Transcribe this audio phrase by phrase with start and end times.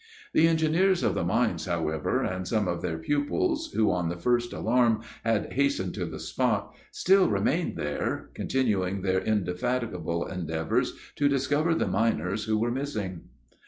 [0.33, 4.51] The engineers of the mines, however, and some of their pupils, who, on the first
[4.51, 11.75] alarm, had hastened to the spot, still remained there, continuing their indefatigable endeavors to discover
[11.75, 13.25] the miners who were missing.